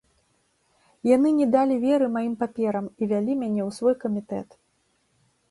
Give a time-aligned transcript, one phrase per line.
[1.15, 4.49] Яны не далі веры маім паперам і вялі мяне ў свой камітэт.